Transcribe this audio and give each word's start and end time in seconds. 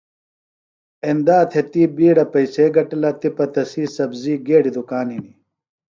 ایندا 1.05 1.37
تھےۡ 1.51 1.67
تی 1.71 1.83
بِیڈہ 1.95 2.25
پیئسے 2.31 2.65
گِٹلہ 2.75 3.11
تِپہ 3.19 3.45
تسی 3.53 3.83
سبزی 3.95 4.33
گیڈیۡ 4.47 4.73
دُکان 4.75 5.07
ہِنیۡ. 5.13 5.35